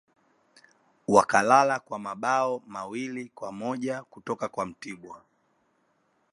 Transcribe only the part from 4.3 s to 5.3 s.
kwa mtibwa